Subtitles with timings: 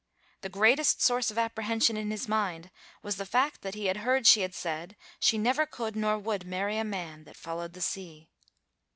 [0.41, 2.71] The greatest source of apprehension in his mind
[3.03, 6.79] was the fact, that he heard she had said, she never could, nor would, marry
[6.79, 8.27] a man that followed the sea.